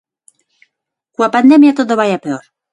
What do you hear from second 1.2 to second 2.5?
pandemia todo vai a peor.